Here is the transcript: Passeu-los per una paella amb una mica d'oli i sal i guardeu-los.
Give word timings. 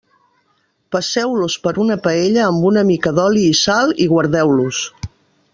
Passeu-los 0.95 1.57
per 1.67 1.73
una 1.83 1.99
paella 2.07 2.41
amb 2.47 2.67
una 2.73 2.85
mica 2.93 3.15
d'oli 3.21 3.47
i 3.53 3.55
sal 3.63 3.97
i 4.07 4.13
guardeu-los. 4.15 4.85